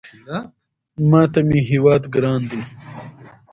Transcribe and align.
ماته 1.09 1.39
مې 1.47 1.59
هېواد 1.69 2.03
ګران 2.13 2.41
دی 2.49 2.61